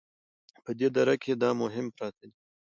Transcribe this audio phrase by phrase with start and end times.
[0.63, 2.39] په دې دره کې دا مهم پراته دي